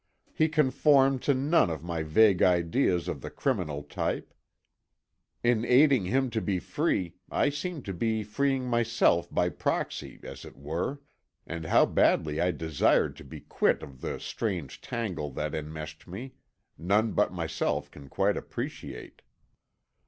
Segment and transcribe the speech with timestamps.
[0.33, 4.33] He conformed to none of my vague ideas of the criminal type.
[5.43, 10.43] In aiding him to be free I seemed to be freeing myself by proxy, as
[10.43, 11.01] it were;
[11.45, 16.33] and how badly I desired to be quit of the strange tangle that enmeshed me,
[16.79, 19.21] none but myself can quite appreciate.